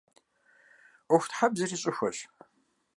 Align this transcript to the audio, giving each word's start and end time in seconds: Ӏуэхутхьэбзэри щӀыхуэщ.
Ӏуэхутхьэбзэри 1.07 1.77
щӀыхуэщ. 1.81 2.17